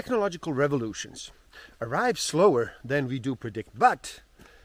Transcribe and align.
technological 0.00 0.54
revolutions 0.54 1.30
arrive 1.78 2.18
slower 2.18 2.72
than 2.82 3.06
we 3.06 3.18
do 3.18 3.34
predict, 3.36 3.78
but 3.78 4.22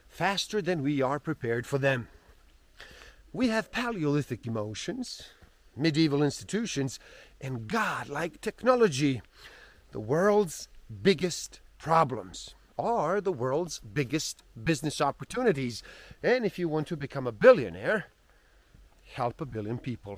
faster 0.07 0.61
than 0.61 0.81
we 0.81 1.01
are 1.01 1.19
prepared 1.19 1.67
for 1.67 1.77
them. 1.77 2.07
We 3.33 3.49
have 3.49 3.69
Paleolithic 3.69 4.47
emotions, 4.47 5.23
medieval 5.75 6.23
institutions, 6.23 7.01
and 7.41 7.67
God-like 7.67 8.39
technology. 8.39 9.21
The 9.91 9.99
world's 9.99 10.69
biggest 11.01 11.59
problems 11.79 12.55
are 12.79 13.19
the 13.19 13.33
world's 13.33 13.79
biggest 13.79 14.41
business 14.63 15.01
opportunities. 15.01 15.83
And 16.23 16.45
if 16.45 16.57
you 16.57 16.69
want 16.69 16.87
to 16.87 16.95
become 16.95 17.27
a 17.27 17.33
billionaire, 17.33 18.05
help 19.15 19.41
a 19.41 19.45
billion 19.45 19.79
people. 19.79 20.17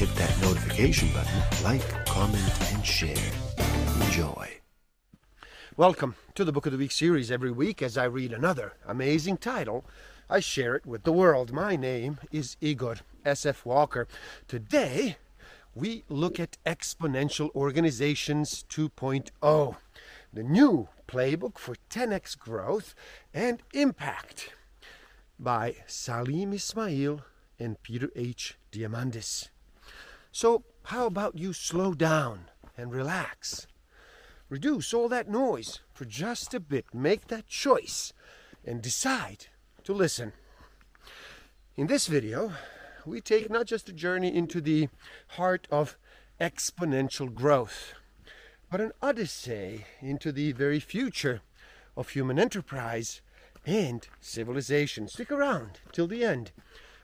hit 0.00 0.16
that 0.16 0.40
notification 0.40 1.12
button, 1.12 1.42
like, 1.62 2.06
comment, 2.06 2.72
and 2.72 2.86
share. 2.86 3.32
Enjoy. 4.00 4.48
Welcome 5.76 6.14
to 6.34 6.42
the 6.42 6.52
Book 6.52 6.64
of 6.64 6.72
the 6.72 6.78
Week 6.78 6.90
series. 6.90 7.30
Every 7.30 7.50
week, 7.50 7.82
as 7.82 7.98
I 7.98 8.04
read 8.04 8.32
another 8.32 8.72
amazing 8.88 9.36
title, 9.36 9.84
I 10.30 10.40
share 10.40 10.74
it 10.74 10.86
with 10.86 11.02
the 11.02 11.12
world. 11.12 11.52
My 11.52 11.76
name 11.76 12.18
is 12.32 12.56
Igor 12.62 12.96
S.F. 13.26 13.66
Walker. 13.66 14.08
Today, 14.48 15.18
we 15.74 16.04
look 16.08 16.40
at 16.40 16.56
Exponential 16.64 17.54
Organizations 17.54 18.64
2.0, 18.70 19.76
the 20.32 20.42
new 20.42 20.88
playbook 21.08 21.58
for 21.58 21.76
10x 21.90 22.38
growth 22.38 22.94
and 23.34 23.62
impact 23.74 24.54
by 25.38 25.76
Salim 25.86 26.54
Ismail 26.54 27.20
and 27.58 27.82
Peter 27.82 28.08
H. 28.16 28.56
Diamandis. 28.72 29.50
So, 30.32 30.62
how 30.84 31.06
about 31.06 31.38
you 31.38 31.52
slow 31.52 31.92
down 31.92 32.50
and 32.76 32.92
relax? 32.92 33.66
Reduce 34.48 34.94
all 34.94 35.08
that 35.08 35.28
noise 35.28 35.80
for 35.92 36.04
just 36.04 36.54
a 36.54 36.60
bit. 36.60 36.86
Make 36.94 37.26
that 37.28 37.48
choice 37.48 38.12
and 38.64 38.80
decide 38.80 39.46
to 39.84 39.92
listen. 39.92 40.32
In 41.76 41.88
this 41.88 42.06
video, 42.06 42.52
we 43.04 43.20
take 43.20 43.50
not 43.50 43.66
just 43.66 43.88
a 43.88 43.92
journey 43.92 44.34
into 44.34 44.60
the 44.60 44.88
heart 45.30 45.66
of 45.70 45.96
exponential 46.40 47.32
growth, 47.32 47.94
but 48.70 48.80
an 48.80 48.92
odyssey 49.02 49.84
into 50.00 50.30
the 50.30 50.52
very 50.52 50.78
future 50.78 51.40
of 51.96 52.10
human 52.10 52.38
enterprise 52.38 53.20
and 53.66 54.06
civilization. 54.20 55.08
Stick 55.08 55.32
around 55.32 55.80
till 55.92 56.06
the 56.06 56.24
end. 56.24 56.52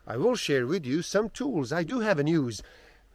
I 0.07 0.17
will 0.17 0.37
share 0.37 0.67
with 0.67 0.87
you 0.87 1.03
some 1.03 1.29
tools 1.29 1.73
I 1.73 1.83
do 1.83 2.01
have 2.01 2.21
in 2.21 2.29
use 2.29 2.63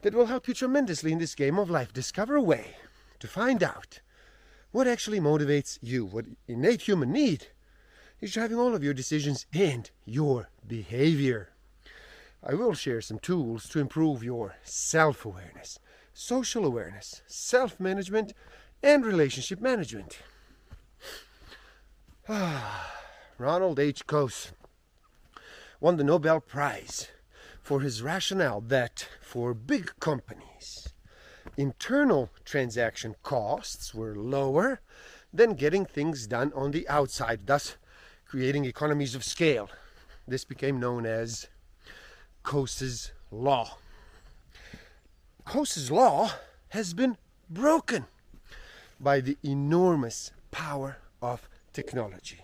that 0.02 0.14
will 0.14 0.26
help 0.26 0.46
you 0.46 0.54
tremendously 0.54 1.12
in 1.12 1.18
this 1.18 1.34
game 1.34 1.58
of 1.58 1.70
life. 1.70 1.92
Discover 1.92 2.36
a 2.36 2.42
way 2.42 2.76
to 3.20 3.26
find 3.26 3.62
out 3.62 4.00
what 4.72 4.86
actually 4.86 5.20
motivates 5.20 5.78
you, 5.80 6.04
what 6.04 6.26
innate 6.46 6.82
human 6.82 7.12
need 7.12 7.48
is 8.20 8.32
driving 8.32 8.58
all 8.58 8.74
of 8.74 8.84
your 8.84 8.94
decisions 8.94 9.46
and 9.52 9.90
your 10.04 10.48
behavior. 10.66 11.50
I 12.42 12.54
will 12.54 12.74
share 12.74 13.00
some 13.00 13.18
tools 13.18 13.68
to 13.68 13.78
improve 13.78 14.24
your 14.24 14.56
self 14.64 15.24
awareness, 15.24 15.78
social 16.12 16.64
awareness, 16.64 17.22
self 17.26 17.78
management, 17.78 18.32
and 18.82 19.04
relationship 19.04 19.60
management. 19.60 20.18
Ronald 23.38 23.78
H. 23.78 24.06
Coase 24.06 24.52
won 25.80 25.96
the 25.96 26.04
Nobel 26.04 26.40
Prize 26.40 27.08
for 27.62 27.80
his 27.80 28.02
rationale 28.02 28.60
that 28.60 29.08
for 29.20 29.54
big 29.54 29.92
companies, 30.00 30.92
internal 31.56 32.28
transaction 32.44 33.14
costs 33.22 33.94
were 33.94 34.16
lower 34.16 34.80
than 35.32 35.54
getting 35.54 35.86
things 35.86 36.26
done 36.26 36.52
on 36.54 36.72
the 36.72 36.86
outside, 36.88 37.46
thus 37.46 37.76
creating 38.26 38.64
economies 38.64 39.14
of 39.14 39.24
scale. 39.24 39.70
This 40.26 40.44
became 40.44 40.80
known 40.80 41.06
as 41.06 41.48
Coase's 42.42 43.12
Law. 43.30 43.78
Coase's 45.44 45.90
Law 45.90 46.32
has 46.70 46.94
been 46.94 47.16
broken 47.48 48.06
by 49.00 49.20
the 49.20 49.36
enormous 49.42 50.32
power 50.50 50.98
of 51.20 51.48
technology. 51.72 52.40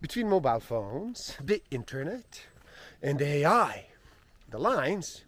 Between 0.00 0.28
mobile 0.28 0.60
phones, 0.60 1.36
the 1.42 1.62
internet, 1.70 2.42
and 3.02 3.20
AI, 3.22 3.86
the 4.50 4.58
lines 4.58 5.24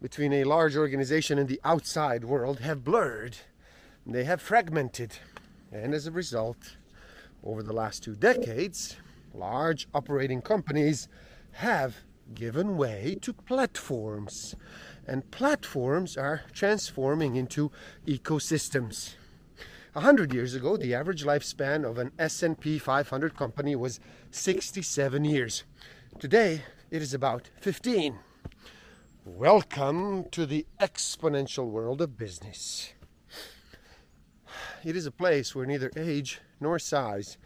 between 0.00 0.32
a 0.32 0.44
large 0.44 0.76
organization 0.76 1.38
and 1.38 1.48
the 1.48 1.60
outside 1.64 2.24
world 2.24 2.60
have 2.60 2.84
blurred, 2.84 3.36
they 4.04 4.24
have 4.24 4.42
fragmented, 4.42 5.18
and 5.70 5.94
as 5.94 6.06
a 6.06 6.10
result, 6.10 6.76
over 7.44 7.62
the 7.62 7.72
last 7.72 8.02
two 8.02 8.16
decades, 8.16 8.96
large 9.34 9.86
operating 9.94 10.40
companies 10.40 11.08
have 11.52 11.96
given 12.34 12.76
way 12.76 13.16
to 13.20 13.32
platforms, 13.32 14.54
and 15.06 15.30
platforms 15.30 16.16
are 16.16 16.42
transforming 16.52 17.36
into 17.36 17.70
ecosystems. 18.06 19.14
A 19.94 20.00
hundred 20.00 20.32
years 20.32 20.54
ago, 20.54 20.76
the 20.76 20.94
average 20.94 21.24
lifespan 21.24 21.84
of 21.84 21.98
an 21.98 22.12
S&P 22.18 22.78
500 22.78 23.36
company 23.36 23.76
was 23.76 24.00
67 24.30 25.24
years. 25.24 25.64
Today, 26.18 26.62
it 26.92 27.00
is 27.00 27.14
about 27.14 27.48
15. 27.62 28.18
Welcome 29.24 30.26
to 30.30 30.44
the 30.44 30.66
exponential 30.78 31.70
world 31.70 32.02
of 32.02 32.18
business. 32.18 32.92
It 34.84 34.94
is 34.94 35.06
a 35.06 35.10
place 35.10 35.54
where 35.54 35.64
neither 35.64 35.90
age 35.96 36.42
nor 36.60 36.78
size, 36.78 37.38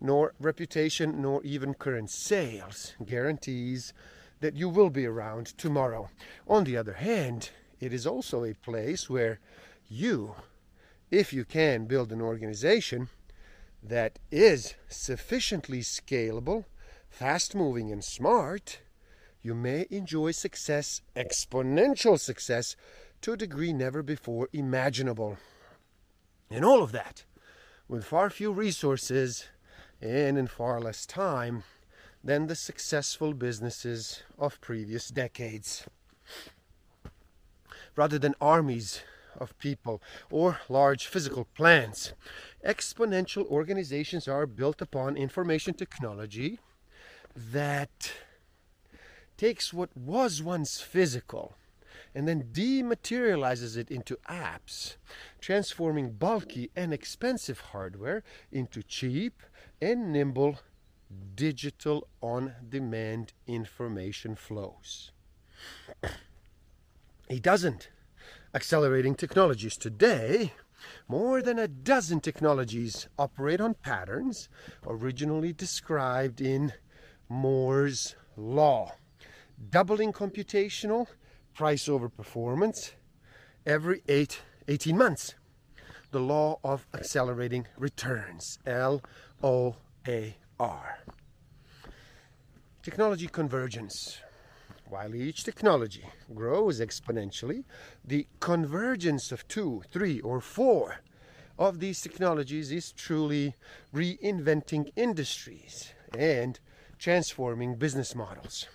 nor 0.00 0.32
reputation, 0.40 1.20
nor 1.20 1.42
even 1.44 1.74
current 1.74 2.08
sales 2.08 2.94
guarantees 3.04 3.92
that 4.40 4.56
you 4.56 4.70
will 4.70 4.88
be 4.88 5.04
around 5.04 5.48
tomorrow. 5.58 6.08
On 6.48 6.64
the 6.64 6.78
other 6.78 6.94
hand, 6.94 7.50
it 7.80 7.92
is 7.92 8.06
also 8.06 8.42
a 8.42 8.54
place 8.54 9.10
where 9.10 9.38
you 9.86 10.34
if 11.10 11.30
you 11.30 11.44
can 11.44 11.84
build 11.84 12.10
an 12.10 12.22
organization 12.22 13.10
that 13.82 14.18
is 14.30 14.76
sufficiently 14.88 15.80
scalable, 15.80 16.64
fast 17.10 17.54
moving, 17.54 17.92
and 17.92 18.02
smart, 18.02 18.78
you 19.44 19.54
may 19.54 19.86
enjoy 19.90 20.30
success, 20.30 21.02
exponential 21.14 22.18
success, 22.18 22.76
to 23.20 23.32
a 23.32 23.36
degree 23.36 23.74
never 23.74 24.02
before 24.02 24.48
imaginable. 24.54 25.36
And 26.50 26.64
all 26.64 26.82
of 26.82 26.92
that 26.92 27.24
with 27.86 28.06
far 28.06 28.30
few 28.30 28.50
resources 28.50 29.44
and 30.00 30.38
in 30.38 30.46
far 30.46 30.80
less 30.80 31.04
time 31.04 31.62
than 32.24 32.46
the 32.46 32.54
successful 32.54 33.34
businesses 33.34 34.22
of 34.38 34.60
previous 34.62 35.08
decades. 35.08 35.84
Rather 37.94 38.18
than 38.18 38.34
armies 38.40 39.02
of 39.36 39.58
people 39.58 40.00
or 40.30 40.60
large 40.68 41.06
physical 41.06 41.46
plants. 41.54 42.12
Exponential 42.64 43.44
organizations 43.46 44.28
are 44.28 44.46
built 44.46 44.80
upon 44.80 45.16
information 45.16 45.74
technology 45.74 46.58
that 47.34 48.12
takes 49.36 49.72
what 49.72 49.96
was 49.96 50.42
once 50.42 50.80
physical 50.80 51.56
and 52.14 52.28
then 52.28 52.50
dematerializes 52.52 53.76
it 53.76 53.90
into 53.90 54.16
apps, 54.28 54.96
transforming 55.40 56.12
bulky 56.12 56.70
and 56.76 56.92
expensive 56.92 57.60
hardware 57.72 58.22
into 58.52 58.82
cheap 58.82 59.42
and 59.82 60.12
nimble 60.12 60.60
digital 61.34 62.06
on 62.20 62.54
demand 62.68 63.32
information 63.46 64.34
flows. 64.34 65.12
He 67.28 67.40
doesn't 67.40 67.88
accelerating 68.54 69.14
technologies. 69.14 69.76
Today, 69.76 70.52
more 71.08 71.42
than 71.42 71.58
a 71.58 71.66
dozen 71.66 72.20
technologies 72.20 73.08
operate 73.18 73.60
on 73.60 73.74
patterns 73.74 74.48
originally 74.86 75.52
described 75.52 76.40
in 76.40 76.74
Moore's 77.28 78.14
Law, 78.36 78.92
doubling 79.70 80.12
computational 80.12 81.06
price 81.54 81.88
over 81.88 82.08
performance 82.08 82.92
every 83.66 84.02
eight, 84.08 84.42
18 84.68 84.96
months. 84.96 85.34
the 86.10 86.20
law 86.20 86.60
of 86.62 86.86
accelerating 86.94 87.66
returns, 87.76 88.60
L 88.66 89.02
O 89.42 89.74
A 90.06 90.36
R. 90.60 90.98
Technology 92.84 93.26
convergence. 93.26 94.20
While 94.88 95.14
each 95.16 95.42
technology 95.42 96.04
grows 96.32 96.78
exponentially, 96.80 97.64
the 98.04 98.28
convergence 98.38 99.32
of 99.32 99.48
two, 99.48 99.82
three, 99.90 100.20
or 100.20 100.40
four 100.40 101.00
of 101.58 101.80
these 101.80 102.00
technologies 102.00 102.70
is 102.70 102.92
truly 102.92 103.56
reinventing 103.92 104.92
industries 104.94 105.94
and 106.16 106.60
transforming 106.98 107.74
business 107.74 108.14
models. 108.14 108.68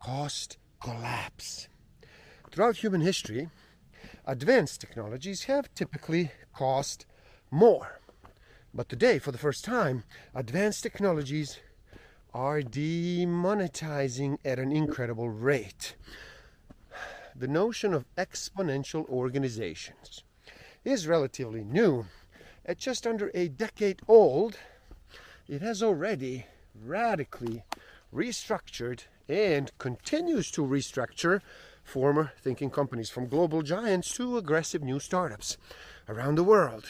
Cost 0.00 0.58
collapse. 0.80 1.68
Throughout 2.50 2.76
human 2.76 3.00
history, 3.00 3.50
advanced 4.24 4.80
technologies 4.80 5.44
have 5.44 5.74
typically 5.74 6.30
cost 6.54 7.04
more. 7.50 8.00
But 8.72 8.88
today, 8.88 9.18
for 9.18 9.32
the 9.32 9.38
first 9.38 9.64
time, 9.64 10.04
advanced 10.34 10.82
technologies 10.82 11.58
are 12.32 12.60
demonetizing 12.60 14.38
at 14.44 14.58
an 14.58 14.70
incredible 14.70 15.30
rate. 15.30 15.96
The 17.34 17.48
notion 17.48 17.94
of 17.94 18.04
exponential 18.16 19.08
organizations 19.08 20.22
is 20.84 21.06
relatively 21.06 21.64
new. 21.64 22.06
At 22.64 22.78
just 22.78 23.06
under 23.06 23.30
a 23.34 23.48
decade 23.48 24.00
old, 24.06 24.58
it 25.48 25.62
has 25.62 25.82
already 25.82 26.46
radically 26.74 27.64
restructured 28.14 29.04
and 29.28 29.76
continues 29.78 30.50
to 30.52 30.62
restructure 30.62 31.40
former 31.82 32.32
thinking 32.38 32.70
companies 32.70 33.10
from 33.10 33.28
global 33.28 33.62
giants 33.62 34.14
to 34.14 34.36
aggressive 34.36 34.82
new 34.82 35.00
startups 35.00 35.56
around 36.08 36.36
the 36.36 36.44
world. 36.44 36.86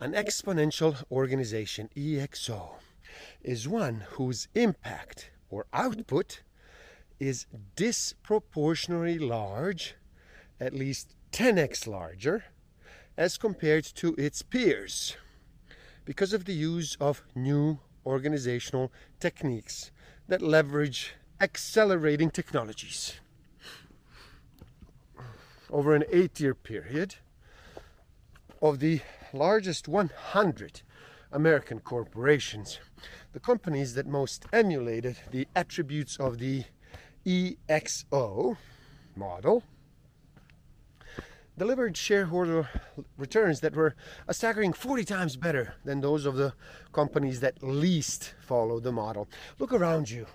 An 0.00 0.12
exponential 0.12 1.04
organization, 1.10 1.88
EXO, 1.96 2.74
is 3.42 3.68
one 3.68 4.04
whose 4.12 4.48
impact 4.54 5.30
or 5.48 5.66
output 5.72 6.42
is 7.20 7.46
disproportionately 7.76 9.18
large, 9.18 9.94
at 10.58 10.74
least 10.74 11.14
10x 11.30 11.86
larger, 11.86 12.44
as 13.16 13.38
compared 13.38 13.84
to 13.84 14.14
its 14.16 14.42
peers, 14.42 15.16
because 16.04 16.32
of 16.32 16.46
the 16.46 16.54
use 16.54 16.96
of 17.00 17.22
new 17.34 17.78
organizational 18.04 18.90
techniques 19.20 19.91
that 20.28 20.42
leverage 20.42 21.14
accelerating 21.40 22.30
technologies. 22.30 23.14
Over 25.70 25.94
an 25.94 26.04
eight 26.10 26.38
year 26.40 26.54
period, 26.54 27.16
of 28.62 28.78
the 28.78 29.00
largest 29.32 29.88
100 29.88 30.82
American 31.32 31.80
corporations, 31.80 32.78
the 33.32 33.40
companies 33.40 33.94
that 33.94 34.06
most 34.06 34.46
emulated 34.52 35.16
the 35.32 35.48
attributes 35.56 36.16
of 36.18 36.38
the 36.38 36.64
EXO 37.26 38.56
model 39.16 39.64
delivered 41.58 41.96
shareholder 41.96 42.68
returns 43.16 43.60
that 43.60 43.76
were 43.76 43.94
a 44.26 44.34
staggering 44.34 44.72
40 44.72 45.04
times 45.04 45.36
better 45.36 45.74
than 45.84 46.00
those 46.00 46.24
of 46.24 46.36
the 46.36 46.54
companies 46.92 47.40
that 47.40 47.62
least 47.62 48.34
followed 48.40 48.82
the 48.82 48.92
model. 48.92 49.28
Look 49.58 49.72
around 49.72 50.10
you. 50.10 50.26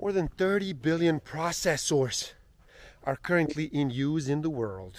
More 0.00 0.12
than 0.12 0.28
30 0.28 0.72
billion 0.74 1.20
processors 1.20 2.32
are 3.04 3.16
currently 3.16 3.64
in 3.66 3.90
use 3.90 4.28
in 4.28 4.42
the 4.42 4.50
world, 4.50 4.96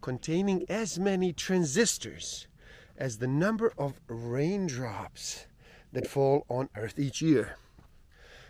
containing 0.00 0.64
as 0.68 0.98
many 0.98 1.32
transistors 1.32 2.48
as 2.96 3.18
the 3.18 3.28
number 3.28 3.72
of 3.78 4.00
raindrops 4.08 5.46
that 5.92 6.06
fall 6.06 6.44
on 6.48 6.68
Earth 6.76 6.98
each 6.98 7.22
year. 7.22 7.56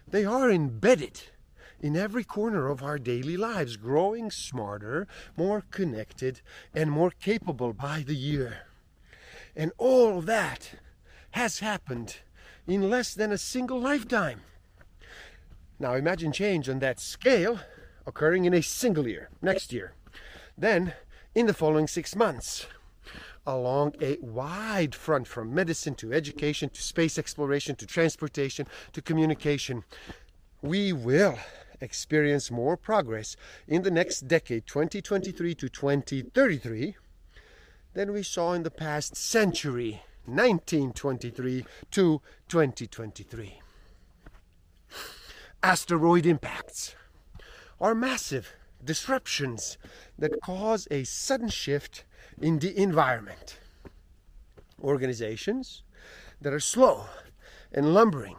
They 0.09 0.25
are 0.25 0.50
embedded 0.50 1.21
in 1.81 1.97
every 1.97 2.25
corner 2.25 2.69
of 2.69 2.82
our 2.82 2.99
daily 2.99 3.37
lives, 3.37 3.77
growing 3.77 4.31
smarter, 4.31 5.06
more 5.37 5.62
connected, 5.71 6.41
and 6.75 6.91
more 6.91 7.11
capable 7.11 7.73
by 7.73 8.05
the 8.06 8.15
year. 8.15 8.67
And 9.56 9.73
all 9.79 10.21
that 10.23 10.73
has 11.32 11.61
happened 11.61 12.19
in 12.67 12.91
less 12.91 13.15
than 13.15 13.32
a 13.32 13.38
single 13.38 13.81
lifetime. 13.81 14.43
Now 15.79 15.94
imagine 15.94 16.32
change 16.32 16.69
on 16.69 16.79
that 16.81 17.00
scale 17.00 17.61
occurring 18.06 18.44
in 18.44 18.55
a 18.55 18.62
single 18.62 19.09
year, 19.09 19.31
next 19.41 19.73
year. 19.73 19.94
Then, 20.56 20.93
in 21.35 21.47
the 21.47 21.55
following 21.55 21.87
six 21.87 22.15
months, 22.15 22.67
along 23.47 23.94
a 24.00 24.19
wide 24.21 24.94
front 24.94 25.27
from 25.27 25.55
medicine 25.55 25.94
to 25.97 26.12
education 26.12 26.69
to 26.71 26.82
space 26.82 27.19
exploration 27.19 27.77
to 27.77 27.87
transportation 27.87 28.67
to 28.93 29.00
communication, 29.00 29.85
we 30.61 30.93
will 30.93 31.38
experience 31.81 32.50
more 32.50 32.77
progress 32.77 33.37
in 33.67 33.82
the 33.82 33.91
next 33.91 34.29
decade, 34.29 34.67
2023 34.67 35.55
to 35.55 35.69
2033, 35.69 36.97
than 37.94 38.12
we 38.12 38.23
saw 38.23 38.53
in 38.53 38.62
the 38.62 38.71
past 38.71 39.17
century, 39.17 40.03
1923 40.27 41.65
to 41.91 42.21
2023. 42.49 43.61
Asteroid 45.62 46.25
impacts 46.25 46.94
are 47.81 47.94
massive 47.94 48.55
disruptions 48.85 49.77
that 50.19 50.41
cause 50.43 50.87
a 50.91 51.05
sudden 51.05 51.49
shift 51.49 52.05
in 52.41 52.59
the 52.59 52.77
environment. 52.79 53.59
Organizations 54.82 55.82
that 56.41 56.53
are 56.53 56.61
slow 56.61 57.06
and 57.73 57.93
lumbering 57.93 58.37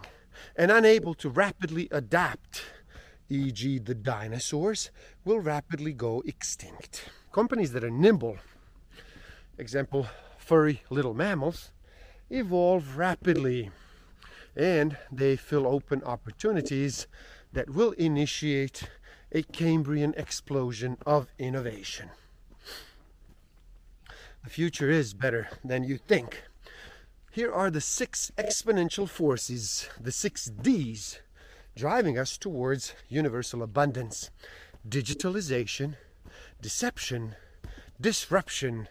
and 0.56 0.72
unable 0.72 1.14
to 1.14 1.30
rapidly 1.30 1.88
adapt, 1.92 2.64
e.g., 3.32 3.80
the 3.80 3.96
dinosaurs, 3.96 4.92
will 5.24 5.40
rapidly 5.40 5.94
go 5.94 6.22
extinct. 6.26 7.10
Companies 7.32 7.72
that 7.72 7.84
are 7.84 7.90
nimble, 7.90 8.38
example, 9.58 10.08
furry 10.38 10.82
little 10.90 11.14
mammals, 11.14 11.72
evolve 12.30 12.98
rapidly 12.98 13.72
and 14.56 14.98
they 15.12 15.36
fill 15.36 15.66
open 15.66 16.04
opportunities 16.04 17.08
that 17.54 17.70
will 17.70 17.92
initiate 17.92 18.90
a 19.32 19.44
Cambrian 19.44 20.14
explosion 20.18 20.98
of 21.06 21.28
innovation. 21.40 22.10
The 24.44 24.50
future 24.50 24.90
is 24.90 25.14
better 25.14 25.50
than 25.64 25.84
you 25.84 25.98
think. 25.98 26.44
Here 27.32 27.54
are 27.54 27.72
the 27.72 27.80
six 27.80 28.32
exponential 28.38 29.08
forces, 29.08 29.88
the 30.00 30.12
six 30.12 30.46
D's, 30.46 31.20
driving 31.76 32.18
us 32.18 32.38
towards 32.38 32.94
universal 33.08 33.64
abundance 33.64 34.30
digitalization, 34.88 35.96
deception, 36.62 37.36
disruption, 38.00 38.88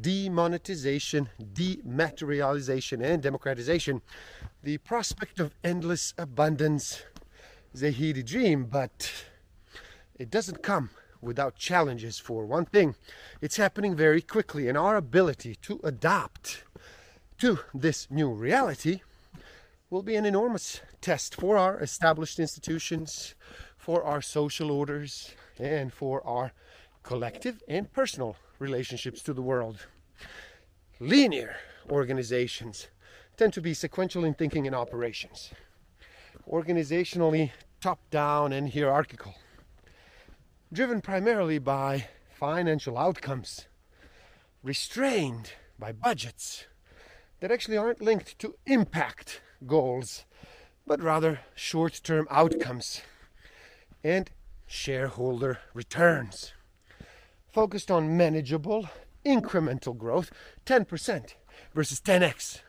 demonetization, 0.00 1.28
dematerialization, 1.40 3.02
and 3.02 3.22
democratization. 3.22 4.00
The 4.62 4.78
prospect 4.78 5.38
of 5.38 5.54
endless 5.62 6.14
abundance 6.16 7.02
is 7.74 7.82
a 7.82 7.90
heady 7.90 8.22
dream, 8.22 8.64
but 8.64 9.12
it 10.18 10.30
doesn't 10.30 10.62
come 10.62 10.90
without 11.20 11.56
challenges 11.56 12.18
for 12.18 12.46
one 12.46 12.64
thing. 12.64 12.94
It's 13.40 13.56
happening 13.56 13.96
very 13.96 14.22
quickly, 14.22 14.68
and 14.68 14.78
our 14.78 14.96
ability 14.96 15.56
to 15.62 15.80
adapt 15.84 16.64
to 17.38 17.60
this 17.74 18.10
new 18.10 18.30
reality 18.30 19.00
will 19.90 20.02
be 20.02 20.16
an 20.16 20.24
enormous 20.24 20.80
test 21.00 21.34
for 21.34 21.56
our 21.56 21.80
established 21.80 22.38
institutions, 22.38 23.34
for 23.76 24.04
our 24.04 24.20
social 24.20 24.70
orders, 24.70 25.34
and 25.58 25.92
for 25.92 26.26
our 26.26 26.52
collective 27.02 27.62
and 27.68 27.92
personal 27.92 28.36
relationships 28.58 29.22
to 29.22 29.32
the 29.32 29.42
world. 29.42 29.86
Linear 31.00 31.56
organizations 31.90 32.88
tend 33.36 33.52
to 33.52 33.60
be 33.60 33.72
sequential 33.72 34.24
in 34.24 34.34
thinking 34.34 34.66
and 34.66 34.76
operations, 34.76 35.50
organizationally 36.50 37.50
top 37.80 38.00
down 38.10 38.52
and 38.52 38.72
hierarchical 38.72 39.34
driven 40.72 41.00
primarily 41.00 41.58
by 41.58 42.06
financial 42.28 42.98
outcomes, 42.98 43.66
restrained 44.62 45.52
by 45.78 45.92
budgets 45.92 46.66
that 47.40 47.50
actually 47.50 47.76
aren't 47.76 48.02
linked 48.02 48.38
to 48.38 48.54
impact 48.66 49.40
goals, 49.66 50.24
but 50.86 51.02
rather 51.02 51.40
short 51.54 52.00
term 52.02 52.26
outcomes 52.30 53.02
and 54.04 54.30
shareholder 54.66 55.58
returns. 55.74 56.52
Focused 57.50 57.90
on 57.90 58.16
manageable, 58.16 58.88
incremental 59.24 59.96
growth, 59.96 60.30
10% 60.66 61.34
versus 61.74 62.00
10x. 62.00 62.60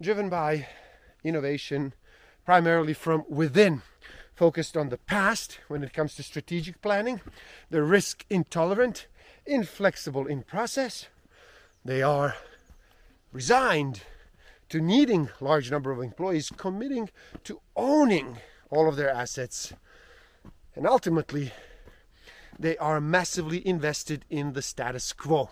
Driven 0.00 0.28
by 0.28 0.66
innovation 1.24 1.94
primarily 2.44 2.92
from 2.92 3.24
within 3.28 3.82
focused 4.34 4.76
on 4.76 4.88
the 4.88 4.98
past 4.98 5.60
when 5.68 5.84
it 5.84 5.92
comes 5.92 6.14
to 6.16 6.22
strategic 6.22 6.80
planning. 6.82 7.20
They're 7.70 7.84
risk 7.84 8.24
intolerant, 8.30 9.06
inflexible 9.46 10.26
in 10.26 10.42
process. 10.42 11.06
They 11.84 12.02
are 12.02 12.34
resigned 13.32 14.02
to 14.72 14.80
needing 14.80 15.28
large 15.38 15.70
number 15.70 15.92
of 15.92 16.00
employees, 16.00 16.50
committing 16.56 17.10
to 17.44 17.60
owning 17.76 18.38
all 18.70 18.88
of 18.88 18.96
their 18.96 19.10
assets, 19.10 19.74
and 20.74 20.86
ultimately 20.86 21.52
they 22.58 22.78
are 22.78 22.98
massively 22.98 23.66
invested 23.68 24.24
in 24.30 24.54
the 24.54 24.62
status 24.62 25.12
quo. 25.12 25.50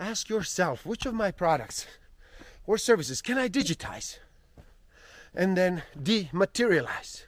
Ask 0.00 0.28
yourself 0.28 0.84
which 0.84 1.06
of 1.06 1.14
my 1.14 1.30
products 1.30 1.86
or 2.66 2.76
services 2.76 3.22
can 3.22 3.38
I 3.38 3.48
digitize 3.48 4.18
and 5.32 5.56
then 5.56 5.84
dematerialize? 5.96 7.22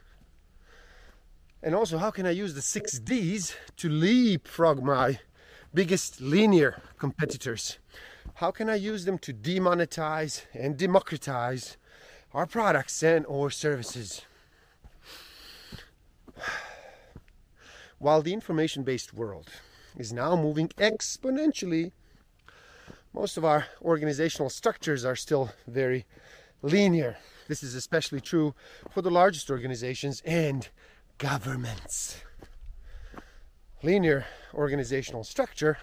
And 1.62 1.73
also, 1.73 1.99
how 1.99 2.11
can 2.11 2.26
I 2.26 2.31
use 2.31 2.55
the 2.55 2.62
six 2.62 2.99
Ds 2.99 3.55
to 3.76 3.88
leapfrog 3.88 4.83
my 4.83 5.21
biggest 5.73 6.21
linear 6.21 6.83
competitors? 6.99 7.79
How 8.40 8.50
can 8.50 8.70
I 8.70 8.76
use 8.76 9.04
them 9.04 9.18
to 9.18 9.35
demonetize 9.35 10.47
and 10.54 10.75
democratize 10.75 11.76
our 12.32 12.47
products 12.47 13.02
and 13.02 13.26
or 13.26 13.50
services? 13.50 14.23
While 17.99 18.23
the 18.23 18.32
information-based 18.32 19.12
world 19.12 19.50
is 19.99 20.11
now 20.11 20.37
moving 20.37 20.68
exponentially, 20.78 21.92
most 23.12 23.37
of 23.37 23.44
our 23.44 23.66
organizational 23.82 24.49
structures 24.49 25.04
are 25.04 25.16
still 25.16 25.52
very 25.68 26.06
linear. 26.62 27.18
This 27.47 27.62
is 27.62 27.75
especially 27.75 28.23
true 28.23 28.54
for 28.90 29.02
the 29.02 29.11
largest 29.11 29.50
organizations 29.50 30.23
and 30.25 30.66
governments. 31.18 32.16
Linear 33.82 34.25
organizational 34.54 35.25
structure 35.25 35.76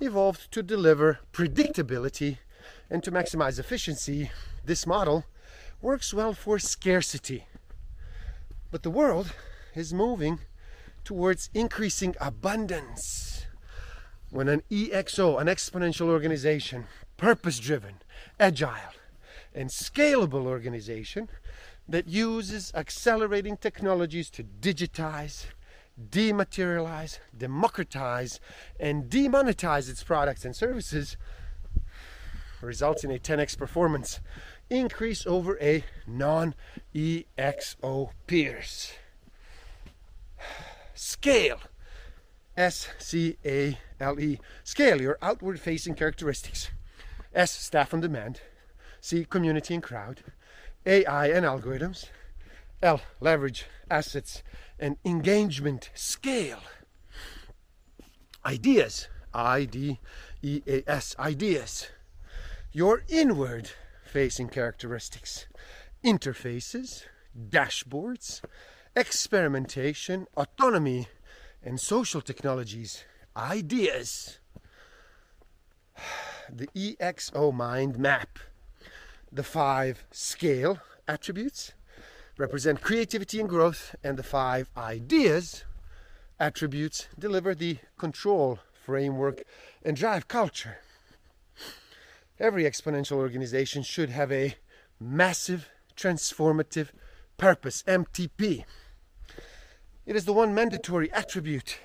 evolved 0.00 0.50
to 0.52 0.62
deliver 0.62 1.20
predictability 1.32 2.38
and 2.90 3.02
to 3.04 3.12
maximize 3.12 3.58
efficiency. 3.58 4.30
This 4.64 4.86
model 4.86 5.24
works 5.80 6.12
well 6.12 6.32
for 6.32 6.58
scarcity. 6.58 7.46
But 8.70 8.82
the 8.82 8.90
world 8.90 9.32
is 9.74 9.94
moving 9.94 10.40
towards 11.04 11.50
increasing 11.54 12.14
abundance. 12.20 13.46
When 14.30 14.48
an 14.48 14.62
EXO, 14.70 15.40
an 15.40 15.46
exponential 15.46 16.08
organization, 16.08 16.86
purpose 17.16 17.58
driven, 17.58 17.94
agile, 18.38 18.92
and 19.54 19.70
scalable 19.70 20.44
organization 20.44 21.28
that 21.88 22.08
uses 22.08 22.70
accelerating 22.74 23.56
technologies 23.56 24.28
to 24.30 24.44
digitize, 24.44 25.46
dematerialize, 26.10 27.18
democratize, 27.36 28.40
and 28.78 29.10
demonetize 29.10 29.88
its 29.88 30.02
products 30.02 30.44
and 30.44 30.54
services 30.54 31.16
results 32.60 33.04
in 33.04 33.10
a 33.10 33.18
10x 33.18 33.56
performance 33.56 34.20
increase 34.70 35.26
over 35.26 35.58
a 35.60 35.84
non 36.06 36.54
EXO 36.94 38.10
peers. 38.26 38.92
Scale. 40.94 41.60
S 42.56 42.88
C 42.98 43.36
A 43.44 43.78
L 44.00 44.18
E. 44.18 44.40
Scale 44.64 45.00
your 45.00 45.16
outward 45.22 45.60
facing 45.60 45.94
characteristics. 45.94 46.70
S 47.32 47.52
staff 47.52 47.94
on 47.94 48.00
demand. 48.00 48.40
C 49.00 49.24
community 49.24 49.74
and 49.74 49.82
crowd. 49.82 50.22
AI 50.84 51.28
and 51.28 51.46
algorithms. 51.46 52.06
L 52.82 53.00
leverage 53.20 53.66
assets 53.90 54.42
and 54.78 54.96
engagement 55.04 55.90
scale. 55.94 56.60
Ideas. 58.46 59.08
I 59.34 59.64
D 59.64 60.00
E 60.42 60.62
A 60.66 60.88
S. 60.88 61.16
Ideas. 61.18 61.88
Your 62.72 63.02
inward 63.08 63.70
facing 64.04 64.48
characteristics. 64.48 65.46
Interfaces. 66.04 67.04
Dashboards. 67.36 68.42
Experimentation. 68.94 70.26
Autonomy. 70.36 71.08
And 71.62 71.80
social 71.80 72.20
technologies. 72.20 73.04
Ideas. 73.36 74.38
The 76.50 76.68
EXO 76.74 77.52
mind 77.52 77.98
map. 77.98 78.38
The 79.32 79.42
five 79.42 80.06
scale 80.12 80.78
attributes 81.06 81.72
represent 82.38 82.80
creativity 82.80 83.40
and 83.40 83.48
growth, 83.48 83.94
and 84.02 84.16
the 84.16 84.22
five 84.22 84.70
ideas 84.76 85.64
attributes 86.40 87.08
deliver 87.18 87.54
the 87.54 87.78
control 87.98 88.60
framework 88.72 89.42
and 89.84 89.96
drive 89.96 90.28
culture. 90.28 90.78
Every 92.38 92.62
exponential 92.62 93.16
organization 93.16 93.82
should 93.82 94.10
have 94.10 94.30
a 94.30 94.54
massive 95.00 95.68
transformative 95.96 96.90
purpose, 97.36 97.82
MTP. 97.82 98.64
It 100.06 100.16
is 100.16 100.24
the 100.24 100.32
one 100.32 100.54
mandatory 100.54 101.12
attribute 101.12 101.78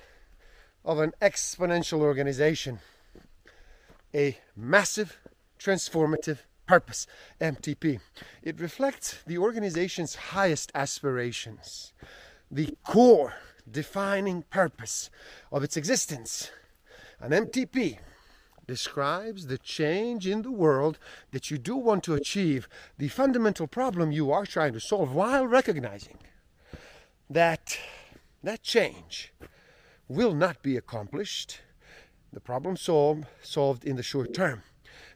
of 0.84 1.00
an 1.00 1.12
exponential 1.20 1.98
organization. 1.98 2.78
A 4.14 4.38
massive 4.56 5.18
transformative 5.58 6.38
purpose, 6.66 7.06
MTP. 7.40 8.00
It 8.42 8.60
reflects 8.60 9.18
the 9.26 9.38
organization's 9.38 10.14
highest 10.14 10.70
aspirations, 10.74 11.92
the 12.50 12.76
core 12.84 13.34
defining 13.70 14.42
purpose 14.42 15.10
of 15.50 15.62
its 15.62 15.76
existence. 15.76 16.50
An 17.20 17.30
MTP 17.30 17.98
describes 18.66 19.46
the 19.46 19.58
change 19.58 20.26
in 20.26 20.42
the 20.42 20.50
world 20.50 20.98
that 21.32 21.50
you 21.50 21.58
do 21.58 21.76
want 21.76 22.02
to 22.04 22.14
achieve, 22.14 22.68
the 22.98 23.08
fundamental 23.08 23.66
problem 23.66 24.10
you 24.10 24.30
are 24.30 24.46
trying 24.46 24.72
to 24.72 24.80
solve 24.80 25.14
while 25.14 25.46
recognizing 25.46 26.18
that 27.28 27.78
that 28.42 28.62
change 28.62 29.32
will 30.08 30.34
not 30.34 30.62
be 30.62 30.76
accomplished, 30.76 31.60
the 32.32 32.40
problem 32.40 32.76
solved, 32.76 33.26
solved 33.42 33.84
in 33.84 33.96
the 33.96 34.02
short 34.02 34.34
term 34.34 34.62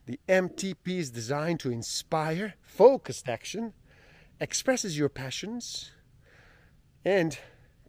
the 0.08 0.18
MTP 0.26 0.96
is 0.96 1.10
designed 1.10 1.60
to 1.60 1.70
inspire 1.70 2.54
focused 2.62 3.28
action, 3.28 3.74
expresses 4.40 4.96
your 4.96 5.10
passions, 5.10 5.90
and 7.04 7.38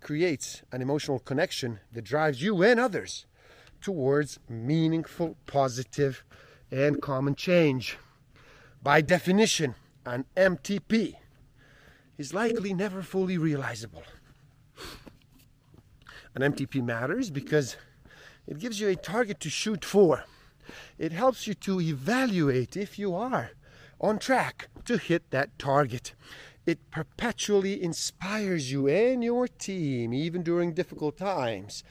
creates 0.02 0.62
an 0.74 0.82
emotional 0.82 1.20
connection 1.20 1.80
that 1.94 2.04
drives 2.04 2.42
you 2.44 2.62
and 2.62 2.78
others 2.78 3.26
towards 3.80 4.38
meaningful, 4.50 5.38
positive, 5.46 6.26
and 6.70 7.02
common 7.02 7.36
change. 7.36 7.98
By 8.84 9.00
definition, 9.00 9.76
an 10.06 10.26
MTP 10.36 11.16
is 12.18 12.34
likely 12.34 12.74
never 12.74 13.02
fully 13.02 13.38
realizable. 13.38 14.04
An 16.36 16.42
MTP 16.42 16.84
matters 16.84 17.30
because 17.30 17.78
it 18.46 18.60
gives 18.60 18.82
you 18.82 18.90
a 18.90 18.98
target 18.98 19.40
to 19.40 19.50
shoot 19.50 19.86
for 19.86 20.26
it 20.98 21.12
helps 21.12 21.48
you 21.48 21.54
to 21.56 21.82
evaluate 21.82 22.78
if 22.78 22.98
you 23.00 23.16
are 23.16 23.52
on 24.02 24.20
track 24.20 24.70
to 24.86 24.98
hit 24.98 25.30
that 25.32 25.58
target. 25.60 26.14
It 26.66 26.92
perpetually 26.92 27.82
inspires 27.82 28.72
you 28.72 28.88
and 28.88 29.24
your 29.24 29.48
team, 29.48 30.14
even 30.14 30.44
during 30.44 30.74
difficult 30.74 31.18
times, 31.18 31.84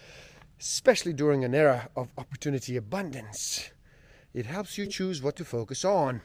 especially 0.61 1.13
during 1.13 1.45
an 1.45 1.55
era 1.55 1.89
of 1.97 2.09
opportunity 2.17 2.77
abundance. 2.77 3.71
It 4.33 4.47
helps 4.47 4.79
you 4.79 4.87
choose 4.87 5.23
what 5.23 5.37
to 5.37 5.45
focus 5.45 5.85
on 5.85 6.23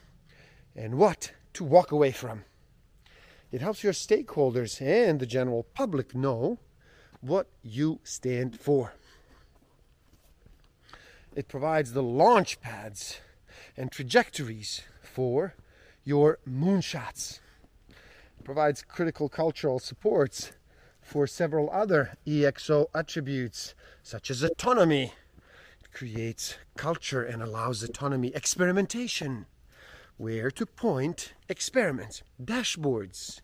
and 0.76 0.96
what 0.96 1.32
to 1.54 1.64
walk 1.64 1.90
away 1.90 2.12
from. 2.12 2.44
It 3.50 3.60
helps 3.60 3.84
your 3.84 3.92
stakeholders 3.92 4.80
and 4.80 5.20
the 5.20 5.26
general 5.26 5.64
public 5.74 6.14
know 6.14 6.58
what 7.20 7.48
you 7.62 8.00
stand 8.04 8.60
for. 8.60 8.94
It 11.34 11.48
provides 11.48 11.92
the 11.92 12.02
launch 12.02 12.60
pads 12.60 13.18
and 13.76 13.90
trajectories 13.90 14.82
for 15.02 15.54
your 16.04 16.38
moonshots. 16.48 17.40
It 17.88 18.44
provides 18.44 18.82
critical 18.82 19.28
cultural 19.28 19.80
supports 19.80 20.52
for 21.02 21.26
several 21.26 21.68
other 21.70 22.16
EXO 22.24 22.86
attributes, 22.94 23.74
such 24.02 24.30
as 24.30 24.44
autonomy. 24.44 25.12
It 25.80 25.92
creates 25.92 26.54
culture 26.76 27.24
and 27.24 27.42
allows 27.42 27.82
autonomy 27.82 28.28
experimentation. 28.28 29.46
Where 30.16 30.52
to 30.52 30.64
point 30.64 31.32
experiments, 31.48 32.22
dashboards. 32.40 33.40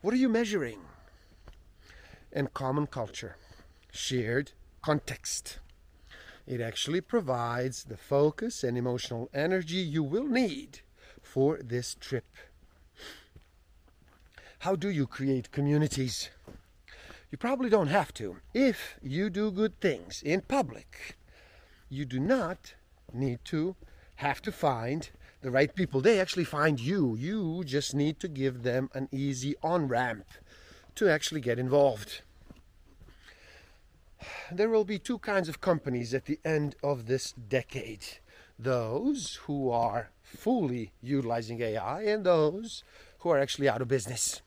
What 0.00 0.14
are 0.14 0.18
you 0.18 0.30
measuring? 0.30 0.80
And 2.32 2.54
common 2.54 2.86
culture, 2.86 3.36
shared 3.92 4.52
context. 4.80 5.58
It 6.48 6.62
actually 6.62 7.02
provides 7.02 7.84
the 7.84 7.98
focus 7.98 8.64
and 8.64 8.78
emotional 8.78 9.28
energy 9.34 9.76
you 9.76 10.02
will 10.02 10.24
need 10.24 10.80
for 11.20 11.58
this 11.62 11.94
trip. 11.94 12.24
How 14.60 14.74
do 14.74 14.88
you 14.88 15.06
create 15.06 15.52
communities? 15.52 16.30
You 17.30 17.36
probably 17.36 17.68
don't 17.68 17.88
have 17.88 18.14
to. 18.14 18.38
If 18.54 18.96
you 19.02 19.28
do 19.28 19.50
good 19.50 19.78
things 19.78 20.22
in 20.22 20.40
public, 20.40 21.18
you 21.90 22.06
do 22.06 22.18
not 22.18 22.72
need 23.12 23.40
to 23.44 23.76
have 24.16 24.40
to 24.40 24.50
find 24.50 25.10
the 25.42 25.50
right 25.50 25.74
people. 25.74 26.00
They 26.00 26.18
actually 26.18 26.44
find 26.44 26.80
you. 26.80 27.14
You 27.14 27.62
just 27.62 27.94
need 27.94 28.20
to 28.20 28.28
give 28.28 28.62
them 28.62 28.88
an 28.94 29.10
easy 29.12 29.54
on 29.62 29.86
ramp 29.86 30.24
to 30.94 31.10
actually 31.10 31.42
get 31.42 31.58
involved. 31.58 32.22
There 34.50 34.68
will 34.68 34.84
be 34.84 34.98
two 34.98 35.18
kinds 35.18 35.48
of 35.48 35.60
companies 35.60 36.14
at 36.14 36.24
the 36.24 36.40
end 36.44 36.76
of 36.82 37.06
this 37.06 37.32
decade 37.32 38.04
those 38.58 39.36
who 39.44 39.70
are 39.70 40.10
fully 40.20 40.90
utilizing 41.00 41.62
AI 41.62 42.02
and 42.02 42.24
those 42.24 42.82
who 43.20 43.30
are 43.30 43.38
actually 43.38 43.68
out 43.68 43.80
of 43.80 43.88
business. 43.88 44.42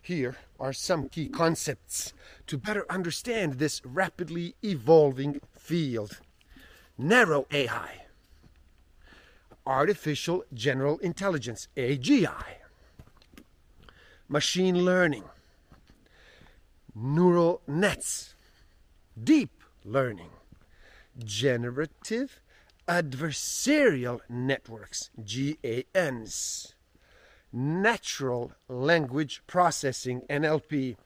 Here 0.00 0.36
are 0.58 0.72
some 0.72 1.08
key 1.08 1.28
concepts 1.28 2.12
to 2.46 2.58
better 2.58 2.84
understand 2.90 3.54
this 3.54 3.80
rapidly 3.84 4.56
evolving 4.64 5.40
field. 5.56 6.20
Narrow 6.98 7.46
AI, 7.52 8.06
Artificial 9.66 10.44
General 10.52 10.98
Intelligence, 10.98 11.68
AGI, 11.76 12.56
Machine 14.28 14.84
Learning, 14.84 15.24
Neural 16.94 17.62
Nets, 17.66 18.34
Deep 19.22 19.62
Learning, 19.84 20.30
Generative 21.18 22.40
Adversarial 22.86 24.20
Networks, 24.28 25.10
GANs, 25.24 26.74
Natural 27.52 28.52
Language 28.68 29.42
Processing, 29.46 30.22
NLP, 30.28 30.96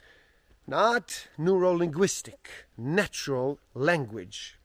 not 0.66 1.28
neurolinguistic, 1.38 2.66
natural 2.76 3.60
language, 3.74 4.58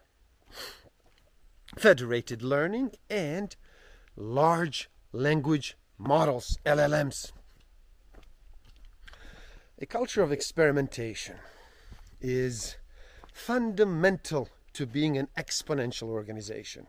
federated 1.78 2.42
learning, 2.42 2.92
and 3.10 3.56
large 4.16 4.90
language 5.12 5.78
models, 5.98 6.58
LLMs. 6.66 7.32
A 9.82 9.88
culture 9.88 10.22
of 10.22 10.32
experimentation 10.32 11.38
is 12.22 12.76
fundamental 13.34 14.48
to 14.74 14.86
being 14.86 15.18
an 15.18 15.28
exponential 15.36 16.10
organization. 16.10 16.86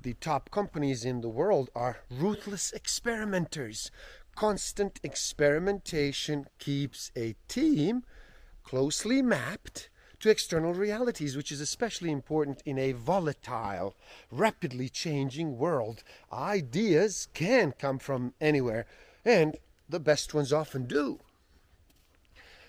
The 0.00 0.14
top 0.14 0.52
companies 0.52 1.04
in 1.04 1.22
the 1.22 1.28
world 1.28 1.70
are 1.74 2.04
ruthless 2.08 2.70
experimenters. 2.70 3.90
Constant 4.36 5.00
experimentation 5.02 6.46
keeps 6.60 7.10
a 7.16 7.34
team 7.48 8.04
closely 8.62 9.20
mapped 9.20 9.88
to 10.20 10.30
external 10.30 10.72
realities, 10.72 11.36
which 11.36 11.50
is 11.50 11.60
especially 11.60 12.12
important 12.12 12.62
in 12.64 12.78
a 12.78 12.92
volatile, 12.92 13.96
rapidly 14.30 14.88
changing 14.88 15.58
world. 15.58 16.04
Ideas 16.32 17.26
can 17.34 17.72
come 17.72 17.98
from 17.98 18.34
anywhere, 18.40 18.86
and 19.24 19.56
the 19.88 19.98
best 19.98 20.32
ones 20.32 20.52
often 20.52 20.86
do. 20.86 21.18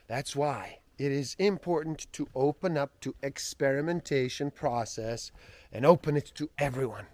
That's 0.07 0.35
why 0.35 0.79
it 0.97 1.11
is 1.11 1.35
important 1.39 2.07
to 2.13 2.27
open 2.35 2.77
up 2.77 2.99
to 3.01 3.15
experimentation 3.21 4.51
process 4.51 5.31
and 5.71 5.85
open 5.85 6.15
it 6.15 6.31
to 6.35 6.49
everyone. 6.57 7.07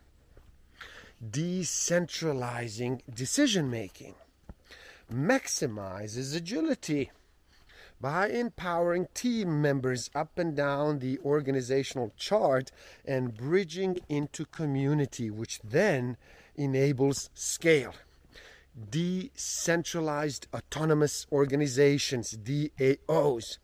Decentralizing 1.23 3.01
decision 3.13 3.69
making 3.69 4.15
maximizes 5.11 6.35
agility 6.35 7.11
by 7.99 8.27
empowering 8.27 9.07
team 9.13 9.61
members 9.61 10.09
up 10.15 10.39
and 10.39 10.55
down 10.55 10.99
the 10.99 11.19
organizational 11.19 12.11
chart 12.17 12.71
and 13.05 13.35
bridging 13.35 13.99
into 14.09 14.45
community, 14.45 15.29
which 15.29 15.59
then 15.63 16.17
enables 16.55 17.29
scale. 17.35 17.93
Decentralized 18.89 20.47
autonomous 20.53 21.27
organizations, 21.31 22.37
DAOs, 22.37 23.57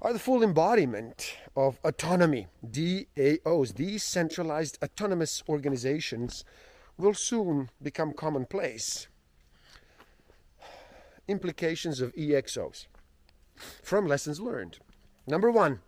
are 0.00 0.12
the 0.12 0.18
full 0.18 0.42
embodiment 0.42 1.36
of 1.56 1.80
autonomy. 1.82 2.46
DAOs, 2.64 3.74
decentralized 3.74 4.78
autonomous 4.82 5.42
organizations, 5.48 6.44
will 6.96 7.14
soon 7.14 7.70
become 7.82 8.12
commonplace. 8.12 9.08
Implications 11.26 12.00
of 12.00 12.14
EXOs 12.14 12.86
from 13.82 14.06
lessons 14.06 14.40
learned. 14.40 14.78
Number 15.26 15.50
one, 15.50 15.80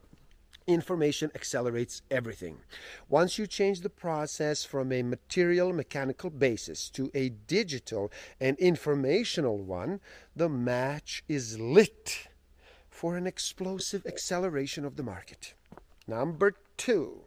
information 0.69 1.33
accelerates 1.35 2.03
everything. 2.11 2.59
Once 3.09 3.39
you 3.39 3.47
change 3.47 3.81
the 3.81 3.91
process 3.91 4.65
from 4.65 4.93
a 4.93 5.03
material 5.03 5.73
mechanical 5.73 6.31
basis 6.31 6.91
to 6.91 7.11
a 7.15 7.31
digital 7.31 8.13
and 8.39 8.57
informational 8.59 9.59
one, 9.59 9.99
the 10.37 10.49
match 10.49 11.25
is 11.27 11.59
lit 11.59 12.29
for 12.91 13.17
an 13.17 13.27
explosive 13.27 14.05
acceleration 14.07 14.85
of 14.85 14.97
the 14.97 15.03
market. 15.03 15.55
Number 16.07 16.55
two, 16.77 17.23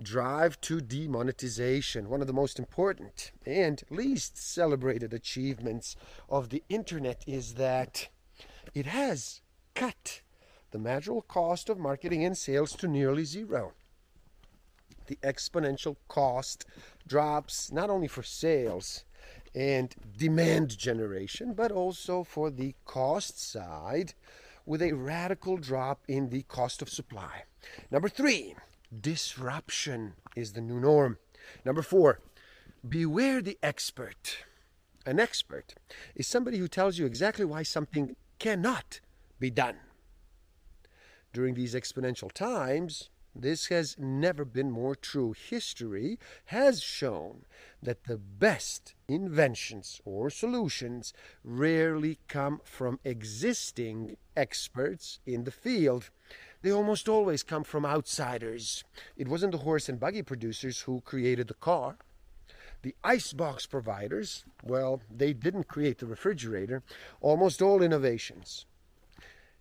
drive 0.00 0.60
to 0.62 0.80
demonetization, 0.80 2.08
one 2.08 2.20
of 2.20 2.26
the 2.26 2.32
most 2.32 2.58
important 2.58 3.32
and 3.44 3.82
least 3.90 4.36
celebrated 4.36 5.12
achievements 5.12 5.96
of 6.28 6.50
the 6.50 6.62
internet 6.68 7.24
is 7.26 7.54
that 7.54 8.08
it 8.74 8.86
has 8.86 9.40
cut 9.74 10.20
the 10.70 10.78
marginal 10.78 11.22
cost 11.22 11.68
of 11.68 11.78
marketing 11.78 12.24
and 12.24 12.36
sales 12.36 12.72
to 12.74 12.88
nearly 12.88 13.24
zero. 13.24 13.72
The 15.06 15.16
exponential 15.22 15.96
cost 16.08 16.66
drops 17.06 17.70
not 17.70 17.90
only 17.90 18.08
for 18.08 18.22
sales 18.22 19.04
and 19.54 19.94
demand 20.16 20.76
generation, 20.76 21.54
but 21.54 21.72
also 21.72 22.24
for 22.24 22.50
the 22.50 22.74
cost 22.84 23.40
side 23.40 24.14
with 24.66 24.82
a 24.82 24.92
radical 24.92 25.56
drop 25.56 26.00
in 26.08 26.28
the 26.30 26.42
cost 26.42 26.82
of 26.82 26.90
supply. 26.90 27.44
Number 27.90 28.08
three, 28.08 28.56
disruption 29.00 30.14
is 30.34 30.52
the 30.52 30.60
new 30.60 30.80
norm. 30.80 31.18
Number 31.64 31.82
four, 31.82 32.20
beware 32.86 33.40
the 33.40 33.58
expert. 33.62 34.44
An 35.06 35.20
expert 35.20 35.74
is 36.16 36.26
somebody 36.26 36.58
who 36.58 36.66
tells 36.66 36.98
you 36.98 37.06
exactly 37.06 37.44
why 37.44 37.62
something 37.62 38.16
cannot 38.40 39.00
be 39.38 39.50
done. 39.50 39.76
During 41.36 41.52
these 41.52 41.74
exponential 41.74 42.32
times, 42.32 43.10
this 43.34 43.66
has 43.66 43.94
never 43.98 44.42
been 44.42 44.70
more 44.70 44.94
true. 44.94 45.34
History 45.34 46.18
has 46.46 46.80
shown 46.80 47.44
that 47.82 48.04
the 48.04 48.16
best 48.16 48.94
inventions 49.06 50.00
or 50.06 50.30
solutions 50.30 51.12
rarely 51.44 52.20
come 52.26 52.62
from 52.64 53.00
existing 53.04 54.16
experts 54.34 55.18
in 55.26 55.44
the 55.44 55.50
field. 55.50 56.08
They 56.62 56.72
almost 56.72 57.06
always 57.06 57.42
come 57.42 57.64
from 57.64 57.84
outsiders. 57.84 58.82
It 59.18 59.28
wasn't 59.28 59.52
the 59.52 59.58
horse 59.58 59.90
and 59.90 60.00
buggy 60.00 60.22
producers 60.22 60.80
who 60.80 61.02
created 61.02 61.48
the 61.48 61.60
car. 61.60 61.98
The 62.80 62.94
icebox 63.04 63.66
providers, 63.66 64.46
well, 64.64 65.02
they 65.14 65.34
didn't 65.34 65.68
create 65.68 65.98
the 65.98 66.06
refrigerator. 66.06 66.82
Almost 67.20 67.60
all 67.60 67.82
innovations 67.82 68.64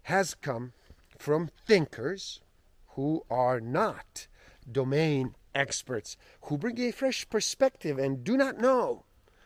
has 0.04 0.36
come 0.36 0.72
from 1.17 1.49
thinkers 1.65 2.41
who 2.89 3.23
are 3.30 3.60
not 3.60 4.28
domain 4.69 5.36
experts, 5.54 6.17
who 6.43 6.58
bring 6.58 6.80
a 6.80 6.91
fresh 6.91 7.30
perspective 7.30 7.97
and 7.97 8.23
do 8.23 8.38
not 8.38 8.58
know 8.58 9.06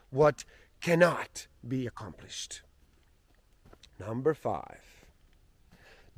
what 0.10 0.44
cannot 0.82 1.48
be 1.68 1.86
accomplished. 1.86 2.62
Number 4.00 4.34
five 4.34 4.99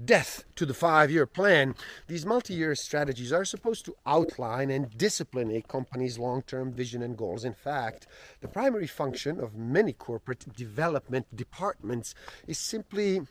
death 0.05 0.43
to 0.55 0.65
the 0.65 0.73
five 0.73 1.11
year 1.11 1.25
plan. 1.25 1.75
These 2.07 2.25
multi 2.25 2.53
year 2.53 2.75
strategies 2.75 3.31
are 3.31 3.45
supposed 3.45 3.85
to 3.85 3.95
outline 4.05 4.69
and 4.69 4.95
discipline 4.97 5.51
a 5.51 5.61
company's 5.61 6.17
long 6.17 6.41
term 6.41 6.71
vision 6.73 7.01
and 7.01 7.17
goals. 7.17 7.45
In 7.45 7.53
fact, 7.53 8.07
the 8.41 8.47
primary 8.47 8.87
function 8.87 9.39
of 9.39 9.55
many 9.55 9.93
corporate 9.93 10.53
development 10.55 11.35
departments 11.35 12.13
is 12.47 12.57
simply 12.57 13.21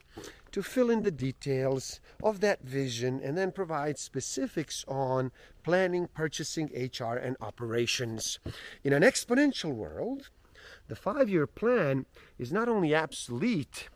to 0.52 0.62
fill 0.62 0.90
in 0.90 1.02
the 1.02 1.11
details 1.11 2.00
of 2.22 2.40
that 2.40 2.62
vision 2.62 3.20
and 3.22 3.38
then 3.38 3.52
provide 3.52 3.98
specifics 3.98 4.85
on 4.88 5.30
planning, 5.62 6.09
purchasing, 6.09 6.70
HR, 6.74 7.14
and 7.14 7.37
operations. 7.40 8.38
In 8.83 8.92
an 8.92 9.02
exponential 9.02 9.72
world, 9.72 10.30
the 10.88 10.96
five 10.96 11.28
year 11.28 11.46
plan 11.46 12.06
is 12.38 12.52
not 12.52 12.68
only 12.68 12.94
obsolete 12.94 13.88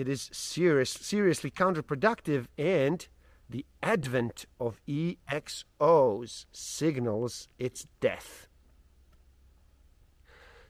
it 0.00 0.08
is 0.08 0.30
serious, 0.32 0.90
seriously 0.90 1.50
counterproductive, 1.50 2.46
and 2.56 3.08
the 3.50 3.64
advent 3.82 4.46
of 4.60 4.80
EXOs 4.86 6.44
signals 6.52 7.48
its 7.58 7.86
death. 8.00 8.48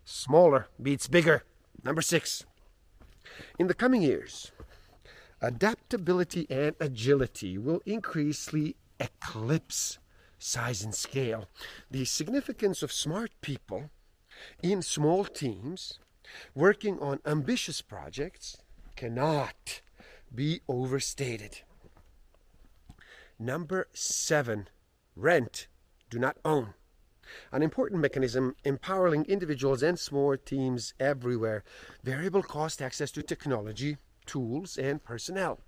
Smaller 0.05 0.69
beats 0.81 1.09
bigger. 1.09 1.43
Number 1.85 2.01
six, 2.01 2.47
in 3.59 3.67
the 3.67 3.75
coming 3.75 4.03
years, 4.03 4.53
adaptability 5.43 6.47
and 6.49 6.75
agility 6.81 7.59
will 7.59 7.83
increasingly 7.85 8.77
eclipse 8.99 9.99
size 10.39 10.83
and 10.83 10.95
scale. 10.95 11.49
The 11.91 12.05
significance 12.05 12.83
of 12.83 12.93
smart 12.93 13.33
people 13.41 13.91
in 14.63 14.83
small 14.83 15.25
teams 15.25 15.99
working 16.55 16.99
on 17.01 17.21
ambitious 17.27 17.83
projects 17.83 18.57
cannot 18.99 19.81
be 20.35 20.61
overstated. 20.67 21.61
Number 23.39 23.87
seven, 23.93 24.67
rent, 25.15 25.69
do 26.11 26.19
not 26.19 26.37
own. 26.45 26.75
An 27.53 27.63
important 27.63 28.01
mechanism 28.01 28.57
empowering 28.65 29.25
individuals 29.27 29.85
and 29.85 29.97
small 29.97 30.37
teams 30.37 30.95
everywhere. 30.99 31.63
Variable 32.03 32.43
cost 32.43 32.83
access 32.83 33.13
to 33.13 33.23
technology, 33.23 33.99
tools, 34.27 34.77
and 34.77 35.05
personnel. 35.05 35.61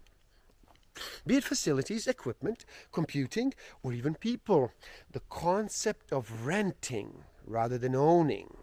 Be 1.24 1.36
it 1.36 1.44
facilities, 1.44 2.08
equipment, 2.08 2.64
computing, 2.90 3.54
or 3.84 3.92
even 3.92 4.16
people. 4.16 4.72
The 5.12 5.22
concept 5.30 6.12
of 6.12 6.44
renting 6.44 7.22
rather 7.46 7.78
than 7.78 7.94
owning 7.94 8.56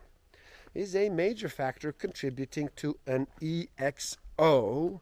is 0.73 0.93
a 0.93 1.07
major 1.07 1.47
factor 1.47 1.93
contributing 1.93 2.69
to 2.75 2.99
an 3.07 3.27
EXO 4.37 5.01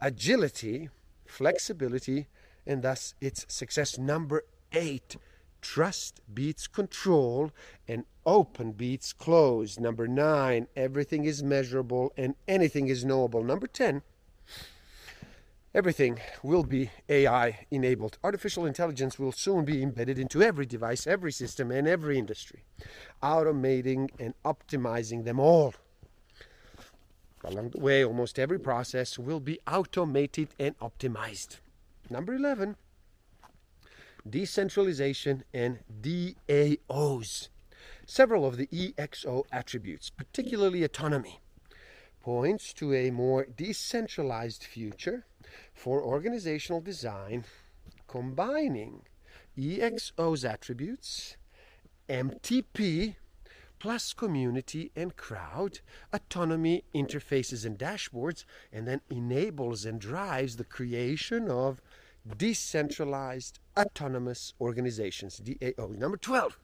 agility, 0.00 0.88
flexibility, 1.26 2.26
and 2.66 2.82
thus 2.82 3.14
its 3.20 3.46
success. 3.48 3.98
Number 3.98 4.44
eight, 4.72 5.16
trust 5.60 6.20
beats 6.32 6.66
control 6.66 7.52
and 7.86 8.04
open 8.26 8.72
beats 8.72 9.12
close. 9.12 9.78
Number 9.78 10.08
nine, 10.08 10.66
everything 10.76 11.24
is 11.24 11.42
measurable 11.42 12.12
and 12.16 12.34
anything 12.48 12.88
is 12.88 13.04
knowable. 13.04 13.44
Number 13.44 13.66
10, 13.66 14.02
everything 15.74 16.20
will 16.42 16.64
be 16.64 16.90
AI 17.08 17.66
enabled. 17.70 18.18
Artificial 18.24 18.66
intelligence 18.66 19.18
will 19.18 19.32
soon 19.32 19.64
be 19.64 19.82
embedded 19.82 20.18
into 20.18 20.42
every 20.42 20.66
device, 20.66 21.06
every 21.06 21.32
system, 21.32 21.70
and 21.70 21.86
every 21.86 22.18
industry, 22.18 22.64
automating 23.22 24.08
and 24.18 24.34
optimizing 24.44 25.24
them 25.24 25.38
all. 25.38 25.74
Along 27.44 27.70
the 27.70 27.80
way, 27.80 28.04
almost 28.04 28.38
every 28.38 28.58
process 28.58 29.18
will 29.18 29.40
be 29.40 29.58
automated 29.66 30.48
and 30.58 30.78
optimized. 30.78 31.58
Number 32.08 32.34
11, 32.34 32.76
decentralization 34.28 35.42
and 35.52 35.80
DAOs. 36.00 37.48
Several 38.06 38.46
of 38.46 38.56
the 38.56 38.68
EXO 38.68 39.44
attributes, 39.50 40.10
particularly 40.10 40.84
autonomy, 40.84 41.40
points 42.20 42.72
to 42.74 42.94
a 42.94 43.10
more 43.10 43.44
decentralized 43.44 44.62
future 44.62 45.24
for 45.74 46.02
organizational 46.02 46.80
design 46.80 47.44
combining 48.06 49.02
EXO's 49.58 50.44
attributes, 50.44 51.36
MTP, 52.08 53.16
plus 53.82 54.12
community 54.12 54.92
and 54.94 55.16
crowd, 55.16 55.80
autonomy, 56.12 56.84
interfaces, 56.94 57.66
and 57.66 57.76
dashboards, 57.76 58.44
and 58.72 58.86
then 58.86 59.00
enables 59.10 59.84
and 59.84 60.00
drives 60.00 60.54
the 60.56 60.62
creation 60.62 61.50
of 61.50 61.82
decentralized 62.36 63.58
autonomous 63.76 64.54
organizations, 64.60 65.40
DAO. 65.40 65.98
Number 65.98 66.16
12. 66.16 66.56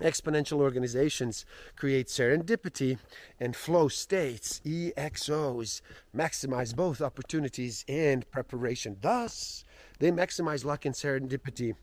Exponential 0.00 0.60
organizations 0.60 1.44
create 1.76 2.06
serendipity 2.06 2.96
and 3.38 3.54
flow 3.54 3.88
states, 3.88 4.62
EXOs, 4.64 5.82
maximize 6.16 6.74
both 6.74 7.02
opportunities 7.02 7.84
and 7.86 8.28
preparation. 8.30 8.96
Thus, 9.02 9.66
they 9.98 10.10
maximize 10.10 10.64
luck 10.64 10.86
and 10.86 10.94
serendipity. 10.94 11.74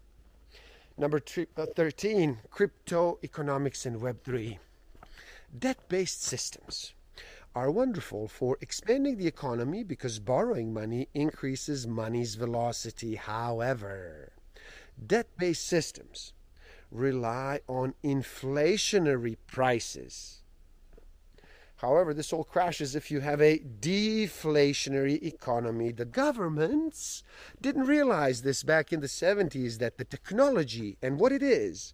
Number 1.00 1.22
uh, 1.58 1.66
13, 1.76 2.40
crypto 2.50 3.20
economics 3.24 3.86
and 3.86 4.02
Web3. 4.02 4.58
Debt 5.58 5.78
based 5.90 6.24
systems 6.24 6.94
are 7.54 7.70
wonderful 7.70 8.28
for 8.28 8.58
expanding 8.62 9.18
the 9.18 9.28
economy 9.28 9.84
because 9.84 10.18
borrowing 10.18 10.74
money 10.74 11.08
increases 11.14 11.86
money's 11.86 12.34
velocity. 12.34 13.14
However, 13.16 14.34
debt 15.06 15.28
based 15.38 15.68
systems 15.68 16.34
rely 16.92 17.60
on 17.68 17.94
inflationary 18.04 19.38
prices. 19.46 20.42
However, 21.78 22.12
this 22.14 22.34
all 22.34 22.44
crashes 22.44 22.96
if 22.96 23.12
you 23.12 23.20
have 23.20 23.40
a 23.40 23.60
deflationary 23.60 25.22
economy. 25.24 25.92
The 25.92 26.06
governments 26.06 27.24
didn't 27.62 27.86
realize 27.86 28.42
this 28.42 28.64
back 28.64 28.92
in 28.92 29.00
the 29.00 29.08
70s 29.08 29.78
that 29.78 29.98
the 29.98 30.04
technology 30.04 30.98
and 31.02 31.20
what 31.20 31.32
it 31.32 31.44
is 31.44 31.94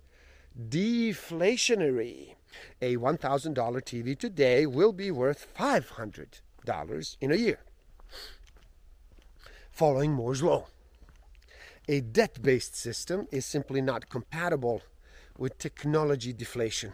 deflationary. 0.69 2.35
A 2.81 2.95
$1,000 2.95 3.53
TV 3.55 4.17
today 4.17 4.65
will 4.65 4.93
be 4.93 5.11
worth 5.11 5.47
$500 5.57 7.17
in 7.19 7.31
a 7.31 7.35
year. 7.35 7.59
Following 9.71 10.13
Moore's 10.13 10.43
Law. 10.43 10.67
A 11.89 11.99
debt 11.99 12.41
based 12.41 12.77
system 12.77 13.27
is 13.31 13.45
simply 13.45 13.81
not 13.81 14.07
compatible 14.07 14.81
with 15.37 15.57
technology 15.57 16.31
deflation. 16.31 16.93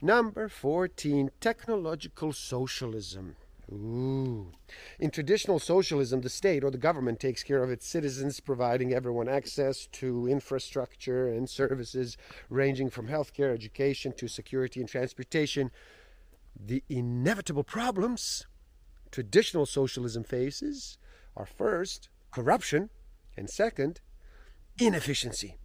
Number 0.00 0.48
14, 0.48 1.30
technological 1.40 2.32
socialism. 2.32 3.36
Ooh. 3.72 4.52
In 5.00 5.10
traditional 5.10 5.58
socialism, 5.58 6.20
the 6.20 6.28
state 6.28 6.62
or 6.62 6.70
the 6.70 6.78
government 6.78 7.18
takes 7.18 7.42
care 7.42 7.64
of 7.64 7.70
its 7.70 7.86
citizens, 7.86 8.38
providing 8.38 8.92
everyone 8.92 9.28
access 9.28 9.86
to 9.92 10.28
infrastructure 10.28 11.28
and 11.28 11.50
services 11.50 12.16
ranging 12.48 12.90
from 12.90 13.08
healthcare, 13.08 13.52
education 13.52 14.12
to 14.18 14.28
security 14.28 14.78
and 14.78 14.88
transportation. 14.88 15.72
The 16.58 16.84
inevitable 16.88 17.64
problems 17.64 18.46
traditional 19.10 19.66
socialism 19.66 20.24
faces 20.24 20.98
are 21.36 21.46
first, 21.46 22.08
corruption, 22.30 22.90
and 23.36 23.48
second, 23.48 24.00
inefficiency. 24.78 25.56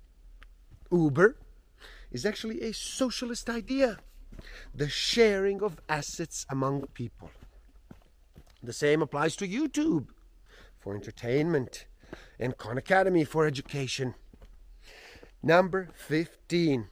Uber 0.91 1.35
is 2.12 2.26
actually 2.26 2.62
a 2.62 2.74
socialist 2.74 3.50
idea 3.50 3.97
the 4.74 4.89
sharing 4.89 5.62
of 5.62 5.80
assets 5.88 6.45
among 6.50 6.88
people. 6.93 7.30
The 8.63 8.74
same 8.74 9.02
applies 9.02 9.36
to 9.38 9.47
YouTube 9.47 10.08
for 10.80 10.95
entertainment 10.95 11.86
and 12.39 12.58
Khan 12.58 12.78
Academy 12.78 13.24
for 13.24 13.45
education. 13.45 14.15
Number 15.43 15.89
15 15.95 16.88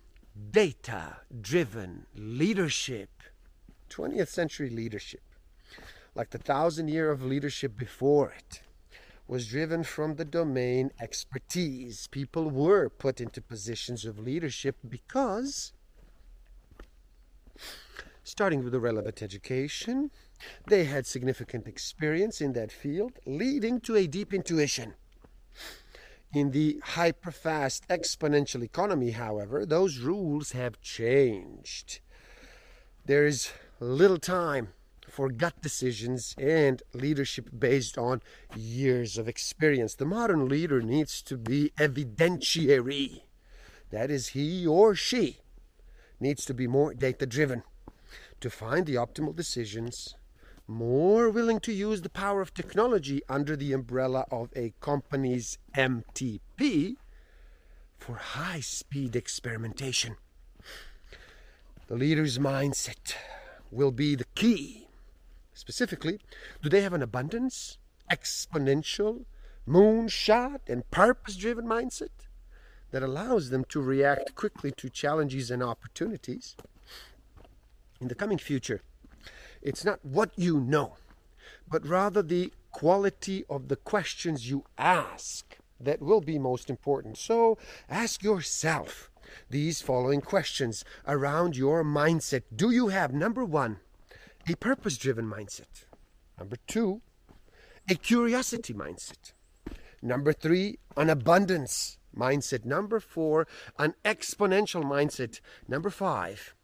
data 0.51 1.17
driven 1.41 2.05
leadership. 2.15 3.09
20th 3.89 4.27
century 4.27 4.69
leadership, 4.69 5.23
like 6.13 6.29
the 6.29 6.37
thousand 6.37 6.89
year 6.89 7.09
of 7.09 7.23
leadership 7.23 7.75
before 7.75 8.31
it 8.37 8.61
was 9.29 9.47
driven 9.47 9.83
from 9.83 10.15
the 10.15 10.25
domain 10.25 10.89
expertise. 10.99 12.07
People 12.07 12.49
were 12.49 12.89
put 12.89 13.21
into 13.21 13.39
positions 13.39 14.03
of 14.03 14.17
leadership 14.17 14.75
because, 14.89 15.71
starting 18.23 18.63
with 18.63 18.73
the 18.73 18.79
relevant 18.79 19.21
education, 19.21 20.09
they 20.65 20.85
had 20.85 21.05
significant 21.05 21.67
experience 21.67 22.41
in 22.41 22.53
that 22.53 22.71
field, 22.71 23.19
leading 23.27 23.79
to 23.79 23.95
a 23.95 24.07
deep 24.07 24.33
intuition. 24.33 24.95
In 26.33 26.49
the 26.49 26.81
hyperfast 26.95 27.81
exponential 27.87 28.63
economy, 28.63 29.11
however, 29.11 29.63
those 29.63 29.99
rules 29.99 30.53
have 30.53 30.81
changed. 30.81 31.99
There 33.05 33.27
is 33.27 33.51
little 33.79 34.17
time 34.17 34.69
for 35.09 35.29
gut 35.29 35.61
decisions 35.61 36.35
and 36.37 36.81
leadership 36.93 37.49
based 37.57 37.97
on 37.97 38.21
years 38.55 39.17
of 39.17 39.27
experience. 39.27 39.95
The 39.95 40.05
modern 40.05 40.47
leader 40.47 40.81
needs 40.81 41.21
to 41.23 41.37
be 41.37 41.71
evidentiary. 41.77 43.21
That 43.91 44.11
is, 44.11 44.29
he 44.29 44.67
or 44.67 44.95
she 44.95 45.39
needs 46.19 46.45
to 46.45 46.53
be 46.53 46.67
more 46.67 46.93
data 46.93 47.25
driven 47.25 47.63
to 48.41 48.49
find 48.49 48.85
the 48.85 48.95
optimal 48.95 49.35
decisions, 49.35 50.15
more 50.67 51.29
willing 51.29 51.59
to 51.61 51.73
use 51.73 52.01
the 52.01 52.09
power 52.09 52.41
of 52.41 52.53
technology 52.53 53.21
under 53.27 53.55
the 53.55 53.73
umbrella 53.73 54.25
of 54.31 54.49
a 54.55 54.73
company's 54.79 55.57
MTP 55.75 56.95
for 57.97 58.15
high 58.15 58.59
speed 58.59 59.15
experimentation. 59.15 60.15
The 61.87 61.95
leader's 61.95 62.37
mindset 62.37 63.15
will 63.71 63.91
be 63.91 64.15
the 64.15 64.25
key 64.35 64.88
Specifically, 65.59 66.21
do 66.61 66.69
they 66.69 66.79
have 66.83 66.93
an 66.93 67.03
abundance, 67.03 67.79
exponential, 68.09 69.25
moonshot, 69.67 70.69
and 70.69 70.89
purpose 70.89 71.35
driven 71.35 71.65
mindset 71.65 72.29
that 72.91 73.03
allows 73.03 73.49
them 73.49 73.65
to 73.65 73.81
react 73.81 74.35
quickly 74.35 74.71
to 74.71 74.89
challenges 74.89 75.51
and 75.51 75.61
opportunities? 75.61 76.55
In 77.99 78.07
the 78.07 78.15
coming 78.15 78.37
future, 78.37 78.81
It's 79.61 79.83
not 79.83 80.03
what 80.03 80.31
you 80.37 80.59
know, 80.59 80.95
but 81.67 81.85
rather 81.85 82.21
the 82.21 82.53
quality 82.71 83.43
of 83.49 83.67
the 83.67 83.75
questions 83.75 84.49
you 84.49 84.63
ask 84.77 85.57
that 85.79 86.01
will 86.01 86.21
be 86.21 86.39
most 86.39 86.69
important. 86.69 87.17
So 87.17 87.57
ask 87.89 88.23
yourself 88.23 89.11
these 89.49 89.81
following 89.81 90.21
questions 90.21 90.85
around 91.07 91.57
your 91.57 91.83
mindset. 91.83 92.43
Do 92.55 92.71
you 92.71 92.87
have, 92.87 93.13
number 93.13 93.43
one, 93.43 93.79
a 94.49 94.55
purpose 94.55 94.97
driven 94.97 95.25
mindset? 95.25 95.85
Number 96.37 96.57
two, 96.67 97.01
a 97.89 97.95
curiosity 97.95 98.73
mindset. 98.73 99.33
Number 100.01 100.33
three, 100.33 100.79
an 100.95 101.09
abundance 101.09 101.97
mindset. 102.15 102.65
Number 102.65 102.99
four, 102.99 103.47
an 103.77 103.93
exponential 104.05 104.83
mindset. 104.83 105.41
Number 105.67 105.89
five, 105.89 106.55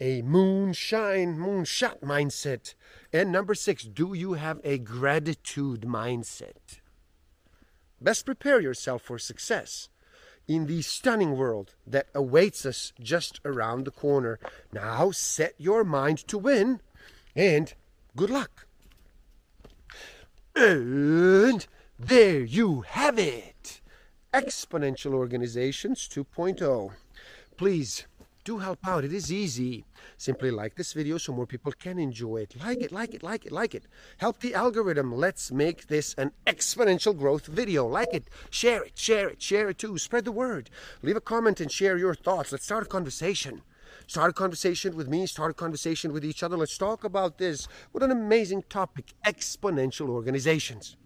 a 0.00 0.22
moonshine, 0.22 1.36
moonshot 1.36 2.00
mindset. 2.00 2.74
And 3.12 3.30
number 3.30 3.54
six, 3.54 3.84
do 3.84 4.14
you 4.14 4.34
have 4.34 4.60
a 4.64 4.78
gratitude 4.78 5.82
mindset? 5.82 6.80
Best 8.00 8.26
prepare 8.26 8.60
yourself 8.60 9.02
for 9.02 9.18
success 9.18 9.88
in 10.46 10.66
the 10.66 10.82
stunning 10.82 11.36
world 11.36 11.74
that 11.86 12.08
awaits 12.14 12.66
us 12.66 12.92
just 13.00 13.40
around 13.44 13.84
the 13.84 13.90
corner. 13.90 14.38
Now 14.72 15.10
set 15.10 15.54
your 15.58 15.84
mind 15.84 16.18
to 16.28 16.38
win 16.38 16.80
and 17.34 17.74
good 18.16 18.30
luck. 18.30 18.66
And 20.56 21.66
there 21.98 22.40
you 22.40 22.82
have 22.82 23.18
it 23.18 23.80
Exponential 24.32 25.12
Organizations 25.14 26.08
2.0. 26.08 26.90
Please 27.56 28.06
do 28.44 28.58
help 28.58 28.80
out. 28.86 29.04
It 29.04 29.12
is 29.12 29.32
easy. 29.32 29.84
Simply 30.16 30.50
like 30.50 30.74
this 30.74 30.92
video 30.92 31.18
so 31.18 31.32
more 31.32 31.46
people 31.46 31.72
can 31.72 31.98
enjoy 31.98 32.38
it. 32.38 32.56
Like 32.60 32.82
it, 32.82 32.92
like 32.92 33.14
it, 33.14 33.22
like 33.22 33.46
it, 33.46 33.52
like 33.52 33.74
it. 33.74 33.84
Help 34.18 34.40
the 34.40 34.54
algorithm. 34.54 35.12
Let's 35.14 35.50
make 35.50 35.86
this 35.86 36.14
an 36.18 36.32
exponential 36.46 37.16
growth 37.16 37.46
video. 37.46 37.86
Like 37.86 38.12
it, 38.12 38.28
share 38.50 38.82
it, 38.82 38.98
share 38.98 39.28
it, 39.28 39.40
share 39.40 39.70
it 39.70 39.78
too. 39.78 39.98
Spread 39.98 40.24
the 40.24 40.32
word. 40.32 40.68
Leave 41.02 41.16
a 41.16 41.20
comment 41.20 41.60
and 41.60 41.70
share 41.70 41.96
your 41.96 42.14
thoughts. 42.14 42.52
Let's 42.52 42.64
start 42.64 42.84
a 42.84 42.88
conversation. 42.88 43.62
Start 44.06 44.30
a 44.30 44.34
conversation 44.34 44.96
with 44.96 45.08
me, 45.08 45.26
start 45.26 45.50
a 45.50 45.54
conversation 45.54 46.12
with 46.12 46.24
each 46.24 46.42
other. 46.42 46.56
Let's 46.56 46.76
talk 46.76 47.04
about 47.04 47.38
this. 47.38 47.68
What 47.92 48.02
an 48.02 48.10
amazing 48.10 48.64
topic 48.68 49.14
exponential 49.26 50.08
organizations. 50.08 50.96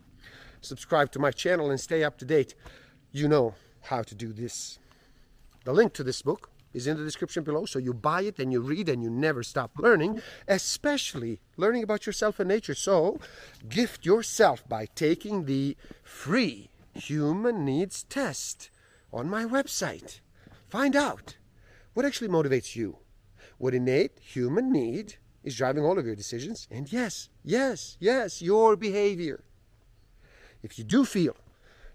Subscribe 0.61 1.13
to 1.13 1.19
my 1.19 1.31
channel 1.31 1.71
and 1.71 1.81
stay 1.81 2.03
up 2.03 2.19
to 2.19 2.25
date. 2.25 2.55
You 3.13 3.29
know 3.29 3.55
how 3.83 4.03
to 4.03 4.15
do 4.15 4.33
this. 4.33 4.79
The 5.65 5.73
link 5.73 5.93
to 5.95 6.03
this 6.03 6.23
book 6.23 6.51
is 6.75 6.87
in 6.87 6.97
the 6.97 7.05
description 7.05 7.45
below. 7.45 7.65
So 7.65 7.79
you 7.79 7.95
buy 7.95 8.23
it 8.23 8.39
and 8.39 8.53
you 8.53 8.61
read 8.61 8.89
and 8.89 9.03
you 9.03 9.11
never 9.11 9.43
stop 9.43 9.73
learning, 9.79 10.21
especially 10.47 11.41
learning 11.57 11.83
about 11.83 12.07
yourself 12.07 12.41
and 12.41 12.49
nature. 12.49 12.75
So 12.75 13.19
gift 13.69 14.05
yourself 14.05 14.69
by 14.69 14.87
taking 14.95 15.45
the 15.45 15.77
free 16.03 16.71
human 16.95 17.65
needs 17.65 18.03
test 18.05 18.71
on 19.13 19.31
my 19.31 19.45
website. 19.45 20.21
Find 20.69 20.95
out 20.95 21.38
what 21.99 22.07
actually 22.07 22.29
motivates 22.29 22.77
you. 22.77 22.97
What 23.59 23.75
innate 23.75 24.21
human 24.21 24.71
need 24.71 25.17
is 25.43 25.57
driving 25.57 25.85
all 25.85 25.99
of 25.99 26.07
your 26.07 26.15
decisions. 26.15 26.69
And 26.71 26.93
yes, 26.93 27.29
yes, 27.43 27.97
yes, 27.99 28.41
your 28.41 28.77
behavior. 28.77 29.43
If 30.63 30.79
you 30.79 30.85
do 30.85 31.05
feel 31.05 31.35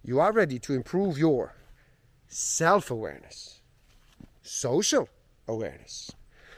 you 0.04 0.20
are 0.20 0.34
ready 0.34 0.60
to 0.60 0.74
improve 0.74 1.18
your 1.18 1.56
self 2.28 2.92
awareness, 2.92 3.62
social 4.42 5.08
awareness, 5.48 6.12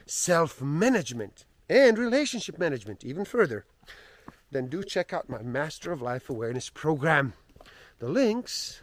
self 0.07 0.59
management, 0.59 1.45
and 1.69 1.99
relationship 1.99 2.57
management 2.57 3.05
even 3.05 3.25
further, 3.25 3.67
then 4.49 4.69
do 4.69 4.81
check 4.81 5.13
out 5.13 5.29
my 5.29 5.43
Master 5.43 5.91
of 5.91 6.01
Life 6.01 6.31
Awareness 6.31 6.71
program. 6.71 7.33
The 7.99 8.09
links 8.09 8.81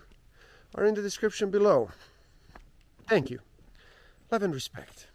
are 0.72 0.84
in 0.84 0.94
the 0.94 1.02
description 1.02 1.50
below. 1.50 1.90
Thank 3.08 3.28
you. 3.28 3.40
Love 4.32 4.44
and 4.44 4.54
respect. 4.54 5.11